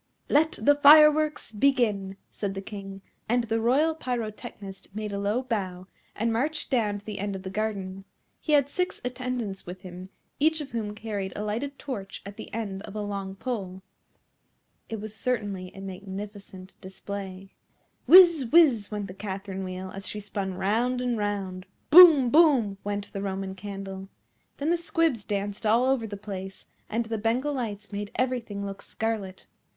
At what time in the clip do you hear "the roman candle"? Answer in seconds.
23.13-24.09